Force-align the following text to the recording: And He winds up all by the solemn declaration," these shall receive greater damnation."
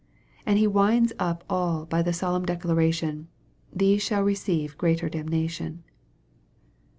And 0.47 0.57
He 0.57 0.65
winds 0.65 1.13
up 1.19 1.43
all 1.47 1.85
by 1.85 2.01
the 2.01 2.11
solemn 2.11 2.43
declaration," 2.43 3.27
these 3.71 4.01
shall 4.01 4.23
receive 4.23 4.75
greater 4.75 5.09
damnation." 5.09 5.83